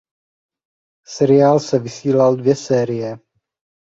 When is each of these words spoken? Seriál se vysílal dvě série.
Seriál 1.05 1.59
se 1.59 1.79
vysílal 1.79 2.35
dvě 2.35 2.55
série. 2.55 3.19